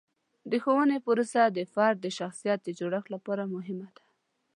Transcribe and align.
د 0.51 0.53
ښوونې 0.63 0.97
پروسه 1.05 1.41
د 1.57 1.59
فرد 1.73 1.97
د 2.01 2.07
شخصیت 2.17 2.59
د 2.63 2.69
جوړښت 2.79 3.07
لپاره 3.15 3.43
مهمه 3.55 3.87
ده. 3.95 4.03